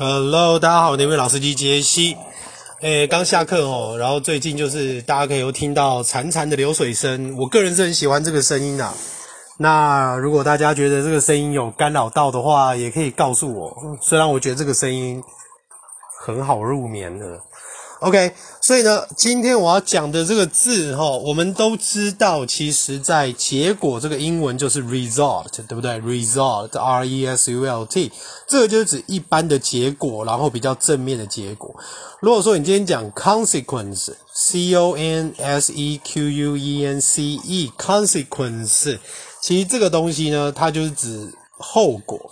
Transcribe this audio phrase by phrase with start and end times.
[0.00, 2.16] Hello，大家好，我是那位老司机杰西。
[2.82, 8.94] 诶，刚下课哦，然后最近就是大家可以有听到潺潺的流水声，我个人是很喜欢这个声音啊。
[9.58, 13.76] 那如果大家觉得这个声音有干扰到的话，也可以告诉我。
[14.00, 15.20] 虽然我觉得这个声音
[16.24, 17.26] 很好入眠的。
[18.00, 28.12] OK，所以呢，今天我要讲的这个字哈，我们都知道，其实在结果这个英文就是 result，对不对？result，R E S U L T，
[28.46, 31.74] 这个就是指一般的结果，然后比较正面的结果。
[32.20, 38.96] 如果说你今天讲 consequence，C O N S E Q U E N C E，consequence，
[39.42, 42.30] 其实这个东西呢，它就是指后果。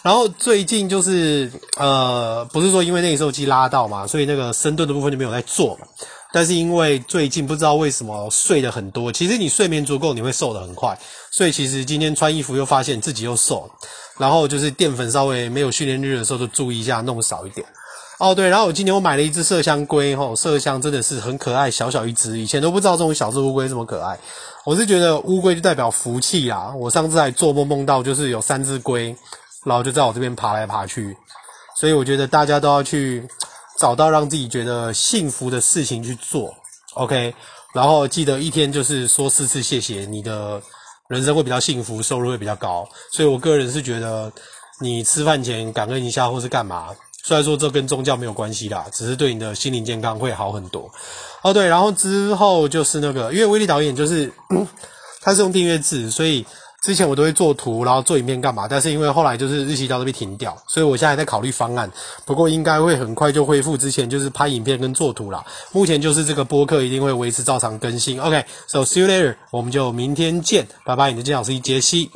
[0.02, 5.86] 然后最近就是呃，不是说因为内收肌拉到嘛，所以那个深蹲的部分就没有在做嘛。
[6.32, 10.96] 但是因为最近不知道为什么睡得很多，其实你睡眠足够，你会瘦得很快。
[11.30, 13.68] 所以其实今天穿衣服又发现自己又瘦。
[14.16, 17.66] 然后就是淀粉稍微没有训练日的时候就注意一下，弄少一点。
[18.18, 24.18] 哦对，然后我今天我买了一只麝香龟，吼，麝香真的是很可爱，小小一只，以前都不知道这种小只乌龟这么可爱。
[24.66, 29.16] 我是觉得乌龟就代表福气啊，我上次还做梦梦到就是有三只龟。
[29.64, 31.14] 然后就在我这边爬来爬去，
[31.76, 33.28] 所以我觉得大家都要去
[33.78, 36.54] 找到让自己觉得幸福的事情去做
[36.94, 37.34] ，OK。
[37.74, 40.60] 然后记得一天就是说四次谢谢，你的
[41.08, 42.88] 人生会比较幸福，收入会比较高。
[43.12, 44.32] 所以我个人是觉得，
[44.80, 46.88] 你吃饭前感恩一下或是干嘛，
[47.22, 50.90] 虽然说这跟宗教没有关系啦，只是对你的心灵健康会好很多。
[51.42, 54.32] 哦对，然后之后就是那个，因为威力导演就是
[55.20, 56.46] 他是用订阅制，所以。
[56.82, 58.66] 之前我都会做图，然后做影片干嘛？
[58.68, 61.90] 但是因为后来就是日期到都被停掉，所以我现在还在考虑方案。
[62.24, 65.44] 不过应该会很快就恢复之前就是拍影片跟做图啦。
[65.72, 68.20] 目前就是这个播客一定会维持照常更新。
[68.20, 71.10] OK，so see you later，我们就明天见，拜拜。
[71.10, 72.10] 你的健老师杰西。